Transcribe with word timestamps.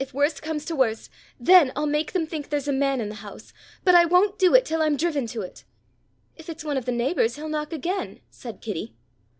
If 0.00 0.12
worst 0.12 0.42
comes 0.42 0.64
to 0.64 0.74
worst, 0.74 1.12
then 1.38 1.70
I'll 1.76 1.86
make 1.86 2.10
them 2.10 2.26
think 2.26 2.48
there's 2.48 2.66
a 2.66 2.72
man 2.72 3.00
in 3.00 3.08
the 3.08 3.14
house, 3.14 3.52
but 3.84 3.94
I 3.94 4.04
won't 4.04 4.36
do 4.36 4.52
it 4.52 4.64
till 4.64 4.82
I'm 4.82 4.96
driven 4.96 5.28
to 5.28 5.42
it." 5.42 5.62
"If 6.36 6.48
it's 6.48 6.64
one 6.64 6.76
of 6.76 6.86
the 6.86 6.90
neighbours 6.90 7.36
he'll 7.36 7.48
knock 7.48 7.72
again," 7.72 8.18
said 8.30 8.60
Kitty. 8.62 8.96